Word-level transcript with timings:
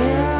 Tell 0.00 0.39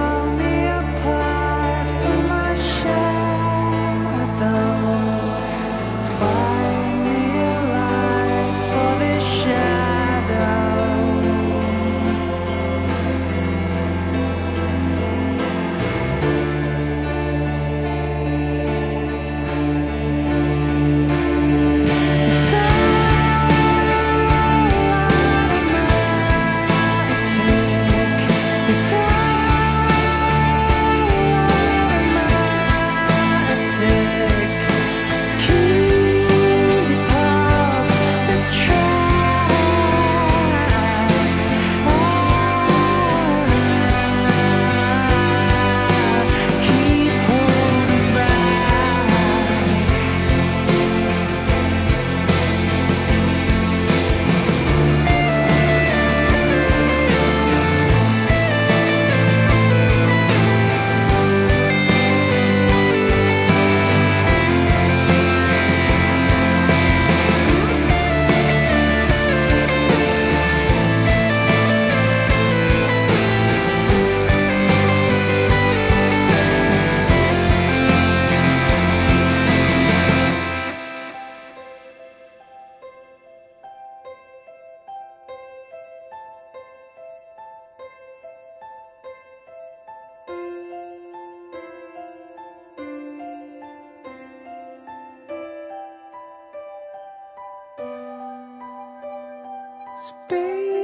Space 100.00 100.79